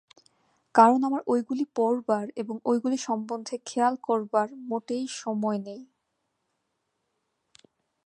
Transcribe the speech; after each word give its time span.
কারণ 0.75 0.99
আমার 1.03 1.21
ঐগুলি 1.27 1.65
পড়বার 1.75 2.25
এবং 2.35 2.55
ঐগুলি 2.65 2.97
সম্বন্ধে 3.07 3.55
খেয়াল 3.65 3.93
করবার 4.03 4.47
মোটেই 4.69 5.05
সময় 5.17 5.59
নেই। 5.59 5.81